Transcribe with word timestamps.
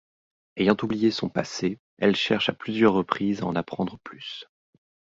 Ayant 0.57 0.77
oublié 0.81 1.11
son 1.11 1.29
passé, 1.29 1.79
elle 1.99 2.15
cherche 2.15 2.49
à 2.49 2.53
plusieurs 2.53 2.93
reprises 2.93 3.41
à 3.43 3.45
en 3.45 3.55
apprendre 3.55 3.99
plus. 3.99 4.47